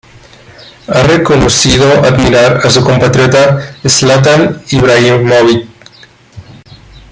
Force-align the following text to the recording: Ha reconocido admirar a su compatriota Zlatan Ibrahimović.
Ha 0.87 1.03
reconocido 1.03 1.87
admirar 2.03 2.57
a 2.65 2.71
su 2.71 2.83
compatriota 2.83 3.75
Zlatan 3.87 4.59
Ibrahimović. 4.71 5.67